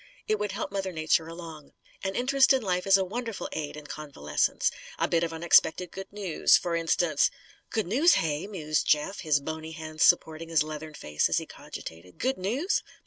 It 0.27 0.39
would 0.39 0.53
help 0.53 0.71
Mother 0.71 0.91
Nature 0.91 1.27
along. 1.27 1.73
An 2.03 2.15
interest 2.15 2.53
in 2.53 2.63
life 2.63 2.87
is 2.87 2.97
a 2.97 3.03
wonderful 3.05 3.47
aid, 3.51 3.77
in 3.77 3.85
convalescence. 3.85 4.71
A 4.97 5.07
bit 5.07 5.23
of 5.23 5.31
unexpected 5.31 5.91
good 5.91 6.11
news, 6.11 6.57
for 6.57 6.75
instance" 6.75 7.29
"Good 7.69 7.85
news, 7.85 8.15
hey?" 8.15 8.47
mused 8.47 8.87
Jeff, 8.87 9.19
his 9.19 9.39
bony 9.39 9.73
hands 9.73 10.01
supporting 10.01 10.49
his 10.49 10.63
leathern 10.63 10.95
face 10.95 11.29
as 11.29 11.37
he 11.37 11.45
cogitated. 11.45 12.17
"Good 12.17 12.39
news? 12.39 12.81